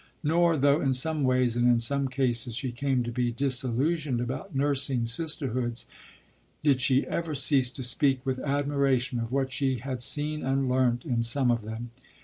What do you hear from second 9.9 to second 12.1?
seen and learnt in some of them.